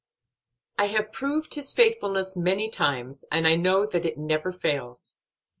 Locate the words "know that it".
3.55-4.17